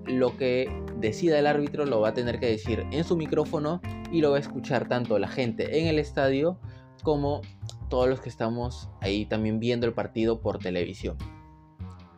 lo 0.06 0.36
que 0.38 0.70
decida 1.00 1.40
el 1.40 1.48
árbitro 1.48 1.86
lo 1.86 2.02
va 2.02 2.10
a 2.10 2.14
tener 2.14 2.40
que 2.40 2.48
decir 2.48 2.86
en 2.92 3.04
su 3.04 3.16
micrófono 3.16 3.82
y 4.12 4.22
lo 4.22 4.32
va 4.32 4.38
a 4.38 4.40
escuchar 4.40 4.88
tanto 4.88 5.18
la 5.20 5.28
gente 5.28 5.80
en 5.80 5.88
el 5.88 6.00
estadio 6.00 6.60
como 7.04 7.42
todos 7.90 8.08
los 8.10 8.22
que 8.22 8.30
estamos 8.30 8.90
ahí 9.02 9.26
también 9.26 9.60
viendo 9.60 9.86
el 9.86 9.94
partido 9.94 10.42
por 10.42 10.60
televisión. 10.60 11.18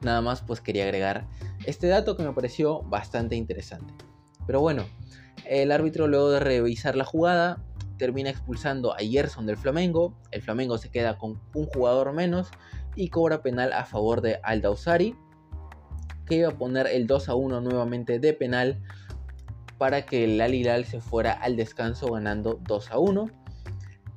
Nada 0.01 0.21
más 0.21 0.41
pues 0.41 0.61
quería 0.61 0.83
agregar 0.83 1.27
este 1.65 1.87
dato 1.87 2.15
que 2.15 2.23
me 2.23 2.33
pareció 2.33 2.81
bastante 2.83 3.35
interesante. 3.35 3.93
Pero 4.45 4.61
bueno, 4.61 4.85
el 5.45 5.71
árbitro 5.71 6.07
luego 6.07 6.29
de 6.29 6.39
revisar 6.39 6.95
la 6.95 7.05
jugada 7.05 7.63
termina 7.97 8.29
expulsando 8.29 8.93
a 8.93 8.99
Gerson 8.99 9.45
del 9.45 9.57
Flamengo. 9.57 10.13
El 10.31 10.41
Flamengo 10.41 10.77
se 10.77 10.89
queda 10.89 11.17
con 11.17 11.41
un 11.53 11.65
jugador 11.65 12.13
menos 12.13 12.49
y 12.95 13.09
cobra 13.09 13.41
penal 13.41 13.73
a 13.73 13.85
favor 13.85 14.21
de 14.21 14.39
Aldausari, 14.43 15.15
que 16.25 16.35
iba 16.35 16.49
a 16.49 16.57
poner 16.57 16.87
el 16.87 17.07
2 17.07 17.29
a 17.29 17.35
1 17.35 17.61
nuevamente 17.61 18.19
de 18.19 18.33
penal 18.33 18.81
para 19.77 20.05
que 20.05 20.23
el 20.23 20.41
Al 20.41 20.85
se 20.85 21.01
fuera 21.01 21.33
al 21.33 21.55
descanso 21.55 22.07
ganando 22.07 22.59
2 22.67 22.91
a 22.91 22.99
1. 22.99 23.29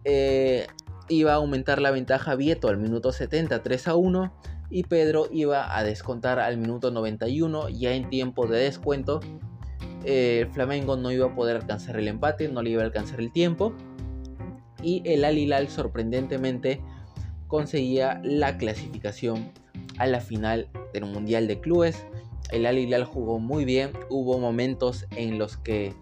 Eh, 0.04 0.66
iba 1.08 1.32
a 1.32 1.36
aumentar 1.36 1.80
la 1.80 1.90
ventaja 1.90 2.34
Vieto 2.34 2.68
al 2.68 2.78
minuto 2.78 3.12
70 3.12 3.62
3 3.62 3.88
a 3.88 3.96
1 3.96 4.32
y 4.70 4.84
Pedro 4.84 5.28
iba 5.30 5.76
a 5.76 5.82
descontar 5.82 6.38
al 6.38 6.58
minuto 6.58 6.90
91 6.90 7.68
ya 7.70 7.92
en 7.92 8.08
tiempo 8.08 8.46
de 8.46 8.60
descuento. 8.60 9.20
Eh, 10.04 10.40
el 10.42 10.52
Flamengo 10.52 10.96
no 10.96 11.10
iba 11.10 11.26
a 11.26 11.34
poder 11.34 11.56
alcanzar 11.56 11.96
el 11.96 12.08
empate, 12.08 12.48
no 12.48 12.62
le 12.62 12.70
iba 12.70 12.82
a 12.82 12.86
alcanzar 12.86 13.20
el 13.20 13.32
tiempo 13.32 13.74
y 14.82 15.02
el 15.04 15.24
Al 15.24 15.68
sorprendentemente 15.68 16.80
conseguía 17.48 18.20
la 18.22 18.56
clasificación 18.56 19.50
a 19.98 20.06
la 20.06 20.20
final 20.20 20.68
del 20.92 21.06
Mundial 21.06 21.48
de 21.48 21.60
Clubes. 21.60 22.06
El 22.52 22.66
Al 22.66 22.78
Hilal 22.78 23.04
jugó 23.04 23.38
muy 23.38 23.64
bien, 23.64 23.90
hubo 24.08 24.38
momentos 24.38 25.06
en 25.16 25.38
los 25.38 25.56
que 25.56 25.94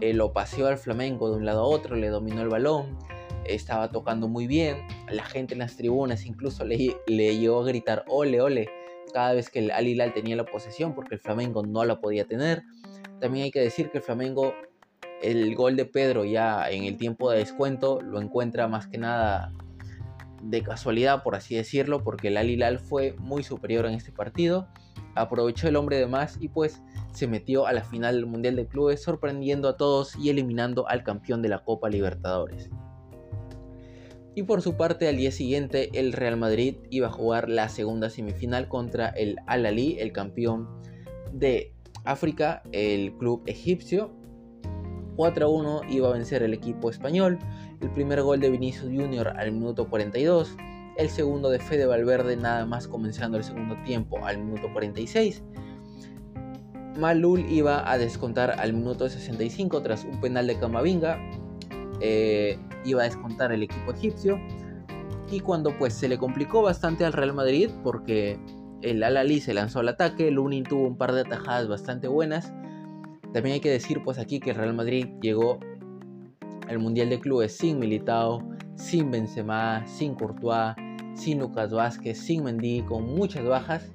eh, 0.00 0.12
lo 0.12 0.32
paseó 0.32 0.66
al 0.66 0.78
Flamengo 0.78 1.30
de 1.30 1.36
un 1.36 1.46
lado 1.46 1.62
a 1.62 1.66
otro, 1.66 1.96
le 1.96 2.08
dominó 2.08 2.42
el 2.42 2.48
balón, 2.48 2.98
estaba 3.44 3.90
tocando 3.90 4.28
muy 4.28 4.46
bien, 4.46 4.76
la 5.10 5.24
gente 5.24 5.54
en 5.54 5.60
las 5.60 5.76
tribunas 5.76 6.26
incluso 6.26 6.64
le, 6.64 6.96
le 7.06 7.38
llegó 7.38 7.62
a 7.62 7.66
gritar 7.66 8.04
ole 8.08 8.40
ole 8.40 8.68
cada 9.12 9.32
vez 9.32 9.50
que 9.50 9.60
el 9.60 9.70
Al 9.70 9.88
Hilal 9.88 10.12
tenía 10.12 10.36
la 10.36 10.44
posesión 10.44 10.94
porque 10.94 11.16
el 11.16 11.20
Flamengo 11.20 11.64
no 11.64 11.84
la 11.84 12.00
podía 12.00 12.26
tener. 12.26 12.62
También 13.20 13.44
hay 13.44 13.50
que 13.50 13.60
decir 13.60 13.90
que 13.90 13.98
el 13.98 14.04
Flamengo, 14.04 14.54
el 15.22 15.54
gol 15.54 15.76
de 15.76 15.84
Pedro 15.84 16.24
ya 16.24 16.70
en 16.70 16.84
el 16.84 16.96
tiempo 16.96 17.30
de 17.30 17.38
descuento 17.38 18.00
lo 18.00 18.20
encuentra 18.20 18.68
más 18.68 18.86
que 18.86 18.98
nada 18.98 19.52
de 20.42 20.62
casualidad, 20.62 21.22
por 21.22 21.34
así 21.34 21.54
decirlo, 21.54 22.02
porque 22.02 22.28
el 22.28 22.36
Al 22.36 22.50
Hilal 22.50 22.78
fue 22.78 23.14
muy 23.18 23.42
superior 23.42 23.86
en 23.86 23.94
este 23.94 24.12
partido, 24.12 24.68
aprovechó 25.14 25.68
el 25.68 25.76
hombre 25.76 25.98
de 25.98 26.06
más 26.06 26.36
y 26.40 26.48
pues 26.48 26.82
se 27.12 27.26
metió 27.26 27.66
a 27.66 27.72
la 27.72 27.82
final 27.82 28.16
del 28.16 28.26
Mundial 28.26 28.56
de 28.56 28.66
Clubes 28.66 29.02
sorprendiendo 29.02 29.68
a 29.68 29.76
todos 29.76 30.16
y 30.16 30.30
eliminando 30.30 30.88
al 30.88 31.02
campeón 31.02 31.42
de 31.42 31.48
la 31.48 31.64
Copa 31.64 31.88
Libertadores. 31.88 32.70
Y 34.34 34.44
por 34.44 34.62
su 34.62 34.76
parte 34.76 35.08
al 35.08 35.16
día 35.16 35.32
siguiente 35.32 35.90
el 35.98 36.12
Real 36.12 36.36
Madrid 36.36 36.76
iba 36.90 37.08
a 37.08 37.12
jugar 37.12 37.48
la 37.48 37.68
segunda 37.68 38.10
semifinal 38.10 38.68
contra 38.68 39.08
el 39.08 39.36
Al 39.46 39.66
Ali, 39.66 39.98
el 39.98 40.12
campeón 40.12 40.68
de 41.32 41.74
África, 42.04 42.62
el 42.72 43.12
club 43.18 43.42
egipcio. 43.46 44.12
4 45.16 45.44
a 45.44 45.48
1 45.48 45.80
iba 45.90 46.08
a 46.08 46.12
vencer 46.12 46.42
el 46.42 46.54
equipo 46.54 46.88
español 46.88 47.38
el 47.80 47.90
primer 47.90 48.22
gol 48.22 48.40
de 48.40 48.50
Vinicius 48.50 48.92
Junior 48.92 49.28
al 49.28 49.52
minuto 49.52 49.88
42, 49.88 50.56
el 50.96 51.08
segundo 51.08 51.50
de 51.50 51.58
Fede 51.58 51.86
Valverde 51.86 52.36
nada 52.36 52.66
más 52.66 52.86
comenzando 52.86 53.38
el 53.38 53.44
segundo 53.44 53.76
tiempo 53.84 54.24
al 54.24 54.38
minuto 54.38 54.68
46. 54.72 55.42
Malul 56.98 57.40
iba 57.50 57.90
a 57.90 57.96
descontar 57.98 58.58
al 58.58 58.72
minuto 58.72 59.08
65 59.08 59.80
tras 59.82 60.04
un 60.04 60.20
penal 60.20 60.46
de 60.46 60.58
Camavinga. 60.58 61.18
Eh, 62.00 62.58
iba 62.84 63.02
a 63.02 63.04
descontar 63.04 63.52
el 63.52 63.62
equipo 63.62 63.92
egipcio. 63.92 64.38
Y 65.30 65.40
cuando 65.40 65.76
pues 65.78 65.94
se 65.94 66.08
le 66.08 66.18
complicó 66.18 66.62
bastante 66.62 67.04
al 67.04 67.12
Real 67.12 67.32
Madrid 67.32 67.70
porque 67.84 68.38
el 68.82 69.02
Al-Ali 69.02 69.40
se 69.40 69.54
lanzó 69.54 69.80
al 69.80 69.88
ataque, 69.88 70.30
Lunin 70.30 70.64
tuvo 70.64 70.86
un 70.86 70.96
par 70.96 71.12
de 71.12 71.20
atajadas 71.20 71.68
bastante 71.68 72.08
buenas. 72.08 72.52
También 73.32 73.54
hay 73.54 73.60
que 73.60 73.70
decir 73.70 74.02
pues 74.02 74.18
aquí 74.18 74.40
que 74.40 74.50
el 74.50 74.56
Real 74.56 74.74
Madrid 74.74 75.06
llegó 75.22 75.60
el 76.70 76.78
Mundial 76.78 77.10
de 77.10 77.18
Clubes 77.18 77.56
sin 77.56 77.78
Militao, 77.78 78.48
sin 78.76 79.10
Benzema, 79.10 79.84
sin 79.86 80.14
Courtois, 80.14 80.74
sin 81.14 81.40
Lucas 81.40 81.72
Vázquez, 81.72 82.18
sin 82.18 82.44
Mendy, 82.44 82.82
con 82.82 83.14
muchas 83.14 83.44
bajas. 83.44 83.90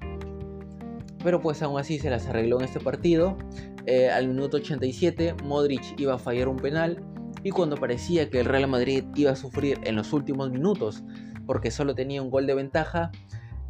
Pero 1.24 1.42
pues 1.42 1.62
aún 1.64 1.80
así 1.80 1.98
se 1.98 2.10
las 2.10 2.28
arregló 2.28 2.60
en 2.60 2.66
este 2.66 2.80
partido. 2.80 3.38
Eh, 3.86 4.10
al 4.10 4.28
minuto 4.28 4.58
87 4.58 5.36
Modric 5.44 5.98
iba 5.98 6.16
a 6.16 6.18
fallar 6.18 6.50
un 6.50 6.58
penal 6.58 7.04
y 7.44 7.52
cuando 7.52 7.78
parecía 7.78 8.30
que 8.30 8.40
el 8.42 8.46
Real 8.46 8.68
Madrid 8.68 9.06
iba 9.16 9.32
a 9.32 9.36
sufrir 9.36 9.80
en 9.84 9.96
los 9.96 10.12
últimos 10.12 10.52
minutos 10.52 11.04
porque 11.46 11.72
solo 11.72 11.96
tenía 11.96 12.22
un 12.22 12.30
gol 12.30 12.48
de 12.48 12.56
ventaja, 12.56 13.12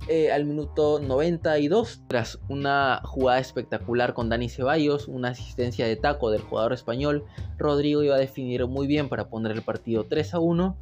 eh, 0.07 0.31
al 0.31 0.45
minuto 0.45 0.99
92, 0.99 2.03
tras 2.07 2.39
una 2.47 3.01
jugada 3.03 3.39
espectacular 3.39 4.13
con 4.13 4.29
Dani 4.29 4.49
Ceballos, 4.49 5.07
una 5.07 5.29
asistencia 5.29 5.87
de 5.87 5.95
taco 5.95 6.29
del 6.29 6.41
jugador 6.41 6.73
español, 6.73 7.25
Rodrigo 7.57 8.03
iba 8.03 8.13
a 8.13 8.19
definir 8.19 8.67
muy 8.67 8.85
bien 8.85 9.09
para 9.09 9.29
poner 9.29 9.51
el 9.53 9.63
partido 9.63 10.03
3 10.03 10.35
a 10.35 10.39
1. 10.39 10.77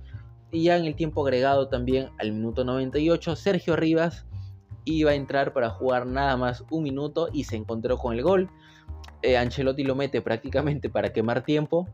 Y 0.51 0.63
ya 0.63 0.77
en 0.77 0.84
el 0.84 0.96
tiempo 0.96 1.24
agregado 1.24 1.70
también 1.70 2.10
al 2.20 2.34
minuto 2.34 2.65
98, 2.65 3.38
Sergio 3.38 3.77
Rivas 3.77 4.25
iba 4.84 5.12
a 5.12 5.15
entrar 5.15 5.53
para 5.53 5.70
jugar 5.70 6.06
nada 6.06 6.36
más 6.36 6.65
un 6.70 6.84
minuto 6.84 7.30
y 7.32 7.46
se 7.46 7.56
encontró 7.56 7.98
con 7.98 8.13
el 8.13 8.24
gol. 8.24 8.50
Eh, 9.22 9.38
Ancelotti 9.38 9.86
lo 9.86 9.96
mete 9.96 10.22
prácticamente 10.22 10.89
para 10.89 11.13
quemar 11.13 11.46
tiempo. 11.46 11.88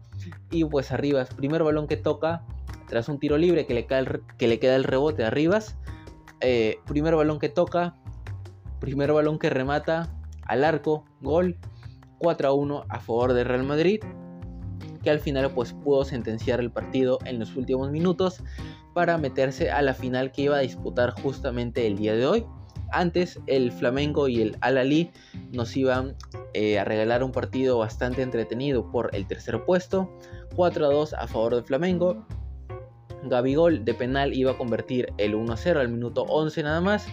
Y 0.50 0.66
pues 0.66 0.92
a 0.92 0.98
Rivas, 0.98 1.32
primer 1.36 1.62
balón 1.62 1.88
que 1.88 1.96
toca, 1.96 2.44
tras 2.88 3.08
un 3.08 3.20
tiro 3.20 3.38
libre 3.38 3.68
que 3.68 3.76
le, 3.76 3.86
que 3.86 4.48
le 4.48 4.60
queda 4.60 4.76
el 4.76 4.84
rebote 4.84 5.24
a 5.24 5.30
Rivas 5.30 5.78
eh, 6.42 6.78
primer 6.86 7.16
balón 7.16 7.40
que 7.40 7.50
toca, 7.50 7.96
primer 8.80 9.12
balón 9.12 9.40
que 9.40 9.50
remata 9.50 10.10
al 10.46 10.64
arco, 10.64 11.06
gol 11.22 11.58
4 12.20 12.50
a 12.50 12.54
1 12.54 12.86
a 12.90 13.00
favor 13.00 13.34
de 13.34 13.44
Real 13.44 13.64
Madrid, 13.64 14.02
que 15.04 15.10
al 15.10 15.20
final 15.20 15.52
pues 15.52 15.74
pudo 15.74 16.04
sentenciar 16.04 16.60
el 16.60 16.72
partido 16.72 17.20
en 17.26 17.40
los 17.40 17.56
últimos 17.56 17.92
minutos 17.92 18.44
para 18.94 19.18
meterse 19.18 19.72
a 19.72 19.82
la 19.82 19.94
final 19.94 20.32
que 20.32 20.44
iba 20.44 20.58
a 20.58 20.62
disputar 20.62 21.12
justamente 21.22 21.88
el 21.88 21.98
día 21.98 22.16
de 22.16 22.26
hoy. 22.26 22.46
Antes 22.92 23.40
el 23.46 23.72
Flamengo 23.72 24.28
y 24.28 24.42
el 24.42 24.58
Al-Ali 24.62 25.12
nos 25.52 25.78
iban 25.78 26.16
eh, 26.54 26.80
a 26.80 26.84
regalar 26.84 27.24
un 27.24 27.32
partido 27.32 27.78
bastante 27.78 28.24
entretenido 28.24 28.92
por 28.92 29.14
el 29.14 29.28
tercer 29.28 29.64
puesto, 29.64 30.12
4 30.56 30.86
a 30.86 30.90
2 30.90 31.14
a 31.14 31.28
favor 31.28 31.56
del 31.56 31.64
Flamengo, 31.64 32.26
Gabigol 33.24 33.84
de 33.84 33.94
penal 33.94 34.34
iba 34.34 34.52
a 34.52 34.58
convertir 34.58 35.14
el 35.18 35.36
1-0 35.36 35.78
al 35.78 35.90
minuto 35.90 36.24
11 36.24 36.64
nada 36.64 36.82
más. 36.82 37.08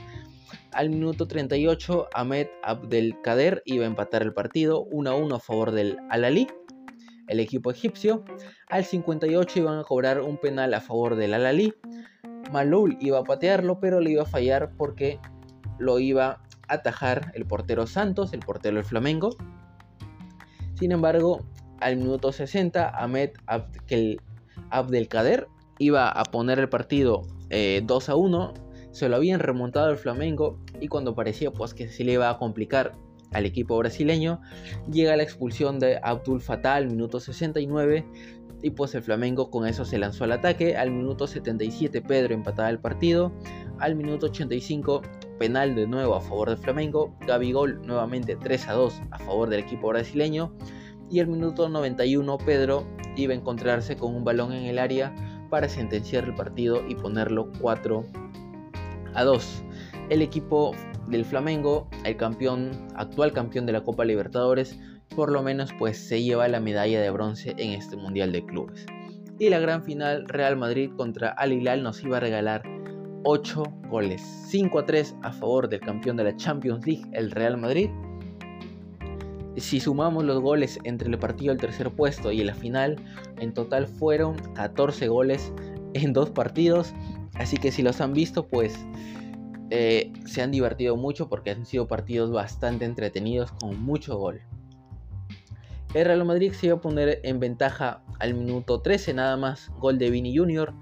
Al 0.72 0.90
minuto 0.90 1.26
38, 1.26 2.08
Ahmed 2.12 2.48
Abdelkader 2.62 3.62
iba 3.64 3.84
a 3.84 3.88
empatar 3.88 4.22
el 4.22 4.32
partido 4.32 4.86
1-1 4.86 5.36
a 5.36 5.40
favor 5.40 5.72
del 5.72 5.98
Al-Ali, 6.10 6.48
el 7.28 7.40
equipo 7.40 7.70
egipcio. 7.70 8.25
Al 8.68 8.84
58 8.84 9.58
iban 9.58 9.78
a 9.78 9.84
cobrar 9.84 10.20
un 10.20 10.36
penal 10.38 10.75
a 10.75 10.80
favor 10.80 11.16
del 11.16 11.34
Al-Ali. 11.34 11.75
Malul 12.52 12.96
iba 13.00 13.18
a 13.18 13.25
patearlo, 13.25 13.80
pero 13.80 14.00
le 14.00 14.12
iba 14.12 14.22
a 14.22 14.26
fallar 14.26 14.72
porque 14.76 15.18
lo 15.78 15.98
iba 15.98 16.42
a 16.68 16.75
atajar 16.75 17.32
el 17.34 17.46
portero 17.46 17.86
Santos, 17.86 18.32
el 18.32 18.40
portero 18.40 18.76
del 18.76 18.84
Flamengo. 18.84 19.30
Sin 20.75 20.92
embargo, 20.92 21.44
al 21.80 21.96
minuto 21.96 22.32
60, 22.32 22.88
Ahmed 22.88 23.30
Abdelkader 24.70 25.48
iba 25.78 26.09
a 26.09 26.25
poner 26.25 26.59
el 26.59 26.68
partido 26.68 27.23
2 27.23 27.50
eh, 27.50 27.85
a 27.88 28.14
1, 28.14 28.54
se 28.92 29.09
lo 29.09 29.16
habían 29.16 29.40
remontado 29.40 29.90
el 29.90 29.97
Flamengo 29.97 30.59
y 30.80 30.88
cuando 30.88 31.14
parecía 31.14 31.50
pues 31.50 31.75
que 31.75 31.88
se 31.88 32.04
le 32.04 32.12
iba 32.12 32.30
a 32.30 32.38
complicar 32.38 32.95
al 33.33 33.45
equipo 33.45 33.76
brasileño, 33.76 34.40
llega 34.90 35.16
la 35.16 35.23
expulsión 35.23 35.78
de 35.78 35.99
Abdul 36.02 36.40
Fatal, 36.40 36.87
minuto 36.87 37.21
69, 37.21 38.06
y 38.62 38.71
pues 38.71 38.95
el 38.95 39.02
Flamengo 39.02 39.50
con 39.50 39.66
eso 39.66 39.85
se 39.85 39.99
lanzó 39.99 40.25
al 40.25 40.33
ataque. 40.33 40.76
Al 40.76 40.90
minuto 40.90 41.26
77 41.26 42.02
Pedro 42.02 42.35
empataba 42.35 42.71
el 42.71 42.78
partido. 42.78 43.33
Al 43.78 43.95
minuto 43.95 44.26
85 44.26 45.02
penal 45.38 45.75
de 45.75 45.87
nuevo 45.87 46.14
a 46.14 46.21
favor 46.21 46.49
del 46.49 46.59
Flamengo. 46.59 47.14
Gabigol 47.26 47.80
nuevamente 47.87 48.37
3 48.37 48.68
a 48.68 48.73
2 48.73 49.02
a 49.11 49.18
favor 49.18 49.50
del 49.50 49.61
equipo 49.61 49.88
brasileño. 49.88 50.52
Y 51.11 51.21
al 51.21 51.28
minuto 51.28 51.68
91 51.68 52.38
Pedro 52.38 52.85
iba 53.14 53.33
a 53.33 53.37
encontrarse 53.37 53.97
con 53.97 54.14
un 54.14 54.25
balón 54.25 54.52
en 54.52 54.64
el 54.64 54.78
área 54.78 55.14
para 55.49 55.69
sentenciar 55.69 56.25
el 56.25 56.35
partido 56.35 56.87
y 56.88 56.95
ponerlo 56.95 57.50
4 57.61 58.05
a 59.15 59.25
2. 59.25 59.62
El 60.11 60.23
equipo 60.23 60.73
del 61.09 61.25
Flamengo, 61.25 61.88
el 62.05 62.17
campeón, 62.17 62.71
actual 62.95 63.33
campeón 63.33 63.67
de 63.67 63.73
la 63.73 63.83
Copa 63.83 64.05
Libertadores, 64.05 64.79
por 65.15 65.31
lo 65.31 65.43
menos 65.43 65.71
pues 65.79 65.99
se 65.99 66.23
lleva 66.23 66.49
la 66.49 66.61
medalla 66.61 67.00
de 67.00 67.11
bronce 67.11 67.55
en 67.59 67.73
este 67.73 67.97
Mundial 67.97 68.33
de 68.33 68.45
Clubes. 68.45 68.87
Y 69.38 69.50
la 69.50 69.59
gran 69.59 69.85
final 69.85 70.26
Real 70.29 70.57
Madrid 70.57 70.91
contra 70.97 71.29
Al 71.31 71.53
Hilal 71.53 71.83
nos 71.83 72.03
iba 72.03 72.17
a 72.17 72.21
regalar 72.21 72.62
8 73.25 73.62
goles, 73.91 74.23
5 74.49 74.79
a 74.79 74.87
3 74.87 75.17
a 75.23 75.33
favor 75.33 75.69
del 75.69 75.81
campeón 75.81 76.17
de 76.17 76.25
la 76.25 76.37
Champions 76.37 76.87
League, 76.87 77.05
el 77.12 77.31
Real 77.31 77.57
Madrid, 77.57 77.91
si 79.56 79.80
sumamos 79.80 80.25
los 80.25 80.40
goles 80.40 80.78
entre 80.84 81.08
el 81.08 81.18
partido 81.18 81.52
del 81.52 81.60
tercer 81.60 81.90
puesto 81.90 82.32
y 82.32 82.42
la 82.44 82.54
final, 82.54 82.96
en 83.38 83.54
total 83.54 83.86
fueron 83.86 84.36
14 84.54 85.08
goles 85.08 85.52
en 85.94 86.12
dos 86.12 86.30
partidos. 86.30 86.94
Así 87.34 87.56
que 87.56 87.72
si 87.72 87.82
los 87.82 88.00
han 88.00 88.12
visto, 88.12 88.46
pues 88.46 88.78
eh, 89.70 90.12
se 90.26 90.42
han 90.42 90.50
divertido 90.50 90.96
mucho 90.96 91.28
porque 91.28 91.50
han 91.50 91.66
sido 91.66 91.88
partidos 91.88 92.30
bastante 92.30 92.84
entretenidos 92.84 93.52
con 93.52 93.80
mucho 93.82 94.16
gol. 94.16 94.42
El 95.94 96.04
Real 96.04 96.25
Madrid 96.25 96.52
se 96.52 96.66
iba 96.66 96.76
a 96.76 96.80
poner 96.80 97.20
en 97.22 97.40
ventaja 97.40 98.02
al 98.18 98.34
minuto 98.34 98.80
13 98.80 99.14
nada 99.14 99.36
más, 99.36 99.70
gol 99.78 99.98
de 99.98 100.10
Vini 100.10 100.36
Jr. 100.36 100.75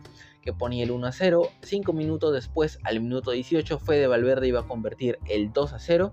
que 0.43 0.53
ponía 0.53 0.85
el 0.85 0.91
1 0.91 1.07
a 1.07 1.13
0. 1.13 1.49
5 1.63 1.93
minutos 1.93 2.33
después, 2.33 2.79
al 2.85 3.01
minuto 3.01 3.31
18, 3.31 3.79
fue 3.79 3.99
de 3.99 4.07
Valverde 4.07 4.49
iba 4.49 4.61
a 4.61 4.69
convertir 4.69 5.19
el 5.29 5.53
2 5.53 5.73
a 5.73 5.79
0. 5.79 6.13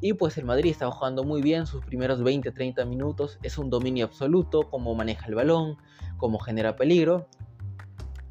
Y 0.00 0.12
pues 0.12 0.38
el 0.38 0.44
Madrid 0.44 0.70
estaba 0.70 0.92
jugando 0.92 1.24
muy 1.24 1.42
bien 1.42 1.66
sus 1.66 1.84
primeros 1.84 2.22
20-30 2.22 2.86
minutos. 2.86 3.38
Es 3.42 3.58
un 3.58 3.68
dominio 3.70 4.04
absoluto, 4.04 4.70
como 4.70 4.94
maneja 4.94 5.26
el 5.26 5.34
balón, 5.34 5.76
cómo 6.16 6.38
genera 6.38 6.76
peligro. 6.76 7.26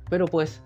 Pero 0.09 0.25
pues 0.27 0.61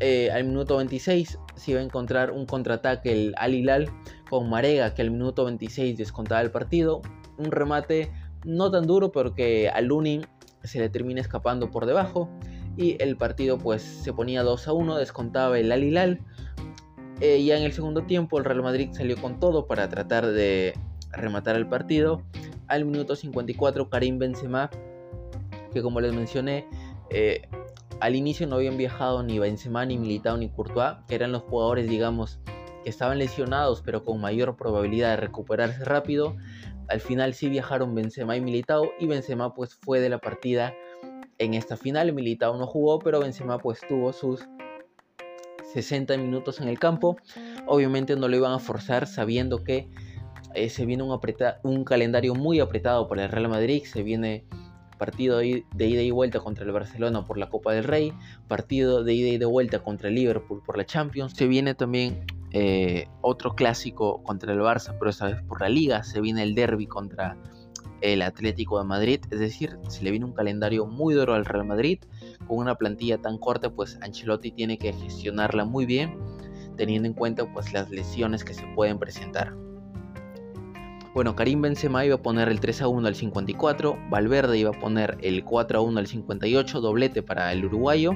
eh, 0.00 0.30
al 0.30 0.44
minuto 0.44 0.76
26 0.76 1.38
se 1.54 1.70
iba 1.70 1.80
a 1.80 1.84
encontrar 1.84 2.30
un 2.32 2.46
contraataque 2.46 3.12
el 3.12 3.34
Al 3.36 3.54
Hilal 3.54 3.90
con 4.28 4.48
Marega 4.48 4.94
que 4.94 5.02
al 5.02 5.10
minuto 5.10 5.44
26 5.44 5.96
descontaba 5.96 6.40
el 6.40 6.50
partido. 6.50 7.02
Un 7.38 7.52
remate 7.52 8.12
no 8.44 8.70
tan 8.70 8.86
duro 8.86 9.12
porque 9.12 9.68
a 9.68 9.80
Lunin 9.80 10.26
se 10.64 10.78
le 10.78 10.88
termina 10.88 11.20
escapando 11.20 11.70
por 11.70 11.86
debajo 11.86 12.28
y 12.76 12.96
el 13.02 13.16
partido 13.16 13.58
pues 13.58 13.82
se 13.82 14.12
ponía 14.12 14.42
2 14.42 14.68
a 14.68 14.72
1, 14.72 14.96
descontaba 14.96 15.58
el 15.58 15.70
Al 15.70 15.84
Hilal. 15.84 16.20
Eh, 17.20 17.44
ya 17.44 17.58
en 17.58 17.64
el 17.64 17.72
segundo 17.72 18.04
tiempo 18.04 18.38
el 18.38 18.46
Real 18.46 18.62
Madrid 18.62 18.88
salió 18.92 19.14
con 19.20 19.38
todo 19.38 19.66
para 19.66 19.88
tratar 19.90 20.26
de 20.26 20.74
rematar 21.12 21.56
el 21.56 21.66
partido. 21.66 22.22
Al 22.66 22.86
minuto 22.86 23.14
54 23.14 23.90
Karim 23.90 24.18
Benzema, 24.18 24.70
que 25.72 25.82
como 25.82 26.00
les 26.00 26.14
mencioné, 26.14 26.66
eh, 27.10 27.42
al 28.00 28.16
inicio 28.16 28.46
no 28.46 28.56
habían 28.56 28.78
viajado 28.78 29.22
ni 29.22 29.38
Benzema, 29.38 29.84
ni 29.84 29.98
Militao, 29.98 30.38
ni 30.38 30.48
Courtois, 30.48 30.96
que 31.06 31.14
eran 31.14 31.32
los 31.32 31.42
jugadores, 31.42 31.90
digamos, 31.90 32.40
que 32.82 32.88
estaban 32.88 33.18
lesionados, 33.18 33.82
pero 33.82 34.02
con 34.02 34.18
mayor 34.18 34.56
probabilidad 34.56 35.10
de 35.10 35.16
recuperarse 35.16 35.84
rápido. 35.84 36.36
Al 36.88 37.00
final 37.00 37.34
sí 37.34 37.50
viajaron 37.50 37.94
Benzema 37.94 38.34
y 38.36 38.40
Militao, 38.40 38.92
y 38.98 39.06
Benzema 39.06 39.54
pues 39.54 39.74
fue 39.74 40.00
de 40.00 40.08
la 40.08 40.18
partida 40.18 40.72
en 41.36 41.52
esta 41.52 41.76
final. 41.76 42.14
Militao 42.14 42.56
no 42.56 42.66
jugó, 42.66 42.98
pero 42.98 43.20
Benzema 43.20 43.58
pues 43.58 43.80
tuvo 43.86 44.14
sus 44.14 44.48
60 45.72 46.16
minutos 46.16 46.60
en 46.60 46.68
el 46.68 46.78
campo. 46.78 47.16
Obviamente 47.66 48.16
no 48.16 48.28
lo 48.28 48.36
iban 48.36 48.52
a 48.52 48.58
forzar 48.58 49.06
sabiendo 49.06 49.64
que 49.64 49.88
eh, 50.54 50.68
se 50.68 50.86
viene 50.86 51.02
un, 51.02 51.18
un 51.62 51.84
calendario 51.84 52.34
muy 52.34 52.60
apretado 52.60 53.06
por 53.08 53.18
el 53.18 53.30
Real 53.30 53.48
Madrid, 53.48 53.84
se 53.84 54.02
viene 54.02 54.44
partido 54.98 55.38
de 55.38 55.64
ida 55.78 56.02
y 56.02 56.10
vuelta 56.10 56.40
contra 56.40 56.64
el 56.64 56.72
Barcelona 56.72 57.24
por 57.24 57.38
la 57.38 57.48
Copa 57.48 57.72
del 57.72 57.84
Rey, 57.84 58.12
partido 58.48 59.02
de 59.02 59.14
ida 59.14 59.28
y 59.28 59.38
de 59.38 59.46
vuelta 59.46 59.78
contra 59.78 60.08
el 60.08 60.14
Liverpool 60.14 60.62
por 60.64 60.76
la 60.76 60.84
Champions. 60.84 61.32
Se 61.32 61.46
viene 61.46 61.74
también 61.74 62.26
eh, 62.52 63.06
otro 63.22 63.54
clásico 63.54 64.22
contra 64.22 64.52
el 64.52 64.60
Barça, 64.60 64.94
pero 64.98 65.10
esta 65.10 65.28
vez 65.28 65.42
por 65.42 65.62
la 65.62 65.70
Liga. 65.70 66.02
Se 66.02 66.20
viene 66.20 66.42
el 66.42 66.54
derby 66.54 66.86
contra 66.86 67.38
el 68.00 68.22
Atlético 68.22 68.78
de 68.78 68.84
Madrid. 68.84 69.20
Es 69.30 69.40
decir, 69.40 69.78
se 69.88 70.02
le 70.02 70.10
viene 70.10 70.26
un 70.26 70.32
calendario 70.32 70.86
muy 70.86 71.14
duro 71.14 71.34
al 71.34 71.44
Real 71.44 71.66
Madrid. 71.66 71.98
Con 72.46 72.58
una 72.58 72.74
plantilla 72.74 73.18
tan 73.18 73.38
corta, 73.38 73.70
pues 73.70 73.98
Ancelotti 74.02 74.50
tiene 74.50 74.78
que 74.78 74.92
gestionarla 74.92 75.64
muy 75.64 75.86
bien, 75.86 76.18
teniendo 76.76 77.08
en 77.08 77.14
cuenta 77.14 77.50
pues 77.52 77.72
las 77.72 77.90
lesiones 77.90 78.44
que 78.44 78.54
se 78.54 78.66
pueden 78.74 78.98
presentar. 78.98 79.54
Bueno, 81.12 81.34
Karim 81.34 81.60
Benzema 81.60 82.04
iba 82.04 82.14
a 82.14 82.22
poner 82.22 82.48
el 82.48 82.60
3 82.60 82.82
a 82.82 82.88
1 82.88 83.08
al 83.08 83.16
54, 83.16 83.98
Valverde 84.10 84.58
iba 84.58 84.70
a 84.70 84.78
poner 84.78 85.18
el 85.22 85.44
4 85.44 85.78
a 85.80 85.82
1 85.82 85.98
al 85.98 86.06
58, 86.06 86.80
doblete 86.80 87.22
para 87.22 87.52
el 87.52 87.64
uruguayo. 87.64 88.12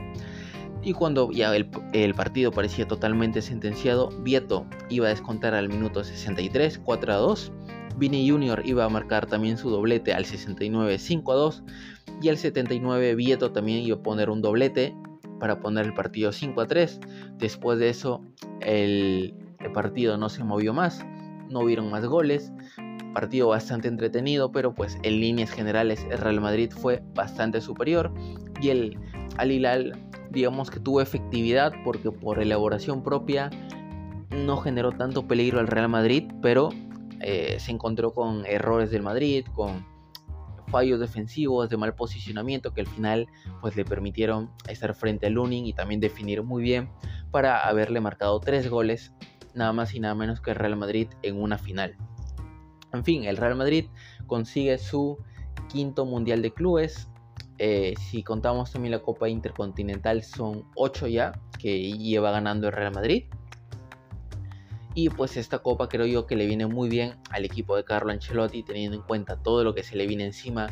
Y 0.85 0.93
cuando 0.93 1.31
ya 1.33 1.55
el, 1.57 2.14
partido 2.14 2.53
parecía 2.53 2.87
totalmente 2.87 3.41
sentenciado, 3.43 4.11
Vieto 4.21 4.67
iba 4.91 5.07
a 5.07 5.11
descontar 5.11 5.55
al 5.55 5.69
minuto 5.69 6.05
63, 6.05 6.79
4 6.79 7.12
a 7.12 7.16
2. 7.16 7.53
Vini 7.96 8.28
Jr. 8.28 8.62
iba 8.64 8.85
a 8.85 8.88
marcar 8.88 9.26
también 9.26 9.57
su 9.57 9.70
doblete 9.70 10.12
al 10.12 10.24
69, 10.24 10.98
5 10.98 11.33
a 11.33 11.35
2. 11.35 11.62
Y 12.22 12.28
al 12.28 12.38
79 12.38 13.14
Vieto 13.14 13.52
también 13.52 13.80
iba 13.80 13.96
a 13.96 14.02
poner 14.02 14.30
un 14.30 14.42
doblete 14.42 14.94
para 15.40 15.61
poner 15.61 15.87
el 15.87 15.94
partido 15.94 16.33
5 16.33 16.61
a 16.61 16.66
3. 16.66 17.00
Después 17.38 17.78
de 17.78 17.88
eso 17.88 18.22
el, 18.61 19.35
el 19.61 19.72
partido 19.72 20.16
no 20.16 20.28
se 20.28 20.44
movió 20.44 20.72
más, 20.72 21.04
no 21.50 21.61
hubieron 21.61 21.90
más 21.90 22.04
goles 22.07 22.52
partido 23.14 23.48
bastante 23.48 23.88
entretenido, 23.88 24.52
pero 24.52 24.74
pues 24.74 24.98
en 25.02 25.20
líneas 25.20 25.50
generales 25.50 26.07
el 26.11 26.18
Real 26.18 26.40
Madrid 26.42 26.70
fue 26.70 27.02
bastante 27.14 27.62
superior 27.62 28.12
y 28.61 28.68
el 28.68 28.98
Al 29.38 29.52
Hilal 29.52 29.92
digamos 30.30 30.70
que 30.70 30.80
tuvo 30.80 31.00
efectividad 31.00 31.72
porque 31.85 32.11
por 32.11 32.42
elaboración 32.42 33.02
propia 33.02 33.48
no 34.30 34.57
generó 34.59 34.90
tanto 34.92 35.26
peligro 35.26 35.61
al 35.61 35.68
Real 35.68 35.88
Madrid, 35.88 36.24
pero 36.42 36.70
eh, 37.26 37.58
se 37.58 37.70
encontró 37.70 38.12
con 38.12 38.44
errores 38.44 38.90
del 38.90 39.02
Madrid, 39.02 39.46
con 39.54 39.87
fallos 40.68 41.00
defensivos, 41.00 41.70
de 41.70 41.78
mal 41.78 41.94
posicionamiento 41.94 42.74
que 42.74 42.82
al 42.82 42.87
final 42.87 43.28
pues 43.62 43.76
le 43.76 43.84
permitieron 43.87 44.50
estar 44.68 44.94
frente 44.94 45.26
al 45.26 45.32
Lunin 45.32 45.64
y 45.64 45.72
también 45.72 46.00
definir 46.00 46.42
muy 46.42 46.62
bien 46.62 46.90
para 47.30 47.66
haberle 47.66 48.00
marcado 48.00 48.40
tres 48.40 48.68
goles 48.68 49.12
nada 49.54 49.72
más 49.72 49.94
y 49.94 50.00
nada 50.00 50.14
menos 50.14 50.42
que 50.42 50.50
el 50.50 50.56
Real 50.56 50.76
Madrid 50.76 51.08
en 51.22 51.40
una 51.40 51.56
final. 51.56 51.96
En 52.92 53.04
fin, 53.04 53.24
el 53.24 53.38
Real 53.38 53.56
Madrid 53.56 53.87
consigue 54.26 54.76
su 54.76 55.16
quinto 55.68 56.04
Mundial 56.04 56.42
de 56.42 56.52
Clubes. 56.52 57.08
Eh, 57.58 57.94
si 58.10 58.22
contamos 58.22 58.70
también 58.70 58.92
la 58.92 59.00
Copa 59.00 59.30
Intercontinental, 59.30 60.22
son 60.22 60.64
8 60.76 61.06
ya 61.06 61.32
que 61.58 61.80
lleva 61.96 62.32
ganando 62.32 62.66
el 62.66 62.74
Real 62.74 62.92
Madrid. 62.92 63.24
Y 64.94 65.09
pues 65.09 65.37
esta 65.37 65.59
copa 65.59 65.88
creo 65.88 66.07
yo 66.07 66.26
que 66.26 66.37
le 66.37 66.46
viene 66.46 66.66
muy 66.66 66.88
bien 66.88 67.14
al 67.30 67.44
equipo 67.44 67.76
de 67.76 67.85
Carlo 67.85 68.12
Ancelotti, 68.12 68.62
teniendo 68.62 68.96
en 68.96 69.02
cuenta 69.02 69.42
todo 69.42 69.64
lo 69.64 69.74
que 69.74 69.83
se 69.83 69.96
le 69.96 70.07
viene 70.07 70.24
encima, 70.24 70.68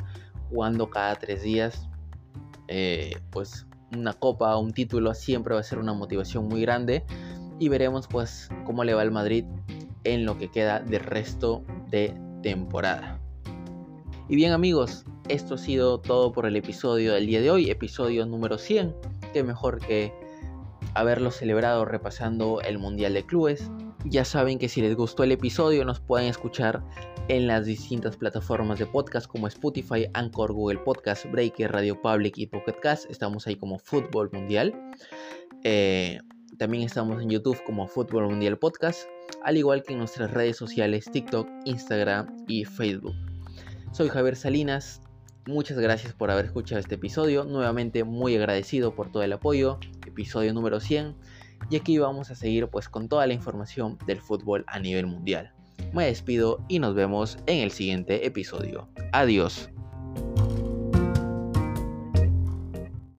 jugando 0.48 0.90
cada 0.90 1.16
tres 1.16 1.42
días. 1.42 1.88
Eh, 2.68 3.16
pues 3.30 3.66
una 3.96 4.12
copa, 4.12 4.56
un 4.56 4.72
título 4.72 5.12
siempre 5.14 5.54
va 5.54 5.60
a 5.60 5.64
ser 5.64 5.78
una 5.78 5.92
motivación 5.92 6.48
muy 6.48 6.60
grande. 6.62 7.04
Y 7.58 7.68
veremos 7.68 8.06
pues 8.06 8.48
cómo 8.64 8.84
le 8.84 8.94
va 8.94 9.02
al 9.02 9.10
Madrid 9.10 9.44
en 10.04 10.24
lo 10.24 10.38
que 10.38 10.50
queda 10.50 10.80
de 10.80 10.98
resto 10.98 11.64
de 11.90 12.14
temporada. 12.42 13.20
Y 14.28 14.36
bien 14.36 14.52
amigos, 14.52 15.04
esto 15.28 15.54
ha 15.54 15.58
sido 15.58 15.98
todo 15.98 16.32
por 16.32 16.46
el 16.46 16.56
episodio 16.56 17.12
del 17.14 17.26
día 17.26 17.40
de 17.40 17.50
hoy, 17.50 17.70
episodio 17.70 18.24
número 18.24 18.56
100. 18.56 18.94
Que 19.32 19.42
mejor 19.42 19.78
que 19.80 20.12
haberlo 20.94 21.30
celebrado 21.30 21.84
repasando 21.84 22.60
el 22.60 22.78
Mundial 22.78 23.14
de 23.14 23.24
Clubes. 23.24 23.70
Ya 24.04 24.24
saben 24.24 24.58
que 24.58 24.68
si 24.68 24.80
les 24.80 24.96
gustó 24.96 25.24
el 25.24 25.32
episodio 25.32 25.84
nos 25.84 26.00
pueden 26.00 26.28
escuchar 26.28 26.82
en 27.28 27.46
las 27.46 27.66
distintas 27.66 28.16
plataformas 28.16 28.78
de 28.78 28.86
podcast 28.86 29.26
como 29.26 29.46
Spotify, 29.46 30.06
Anchor, 30.14 30.52
Google 30.52 30.80
Podcast, 30.80 31.26
Breaker, 31.30 31.70
Radio 31.70 32.00
Public 32.00 32.36
y 32.38 32.46
Pocket 32.46 32.80
Cast. 32.82 33.10
Estamos 33.10 33.46
ahí 33.46 33.56
como 33.56 33.78
Fútbol 33.78 34.30
Mundial. 34.32 34.74
Eh, 35.64 36.18
también 36.58 36.82
estamos 36.82 37.22
en 37.22 37.30
YouTube 37.30 37.62
como 37.64 37.86
Fútbol 37.86 38.28
Mundial 38.28 38.58
Podcast 38.58 39.06
al 39.42 39.56
igual 39.56 39.82
que 39.82 39.92
en 39.92 39.98
nuestras 39.98 40.30
redes 40.30 40.56
sociales 40.56 41.10
TikTok, 41.10 41.48
Instagram 41.64 42.44
y 42.46 42.64
Facebook. 42.64 43.14
Soy 43.92 44.08
Javier 44.08 44.36
Salinas, 44.36 45.02
muchas 45.46 45.78
gracias 45.78 46.12
por 46.12 46.30
haber 46.30 46.46
escuchado 46.46 46.80
este 46.80 46.94
episodio, 46.94 47.44
nuevamente 47.44 48.04
muy 48.04 48.36
agradecido 48.36 48.94
por 48.94 49.10
todo 49.10 49.22
el 49.22 49.32
apoyo, 49.32 49.78
episodio 50.06 50.54
número 50.54 50.80
100, 50.80 51.14
y 51.70 51.76
aquí 51.76 51.98
vamos 51.98 52.30
a 52.30 52.34
seguir 52.34 52.68
pues 52.68 52.88
con 52.88 53.08
toda 53.08 53.26
la 53.26 53.34
información 53.34 53.98
del 54.06 54.20
fútbol 54.20 54.64
a 54.66 54.78
nivel 54.78 55.06
mundial. 55.06 55.52
Me 55.92 56.06
despido 56.06 56.64
y 56.68 56.78
nos 56.78 56.94
vemos 56.94 57.38
en 57.46 57.58
el 57.58 57.70
siguiente 57.70 58.26
episodio. 58.26 58.88
Adiós. 59.12 59.68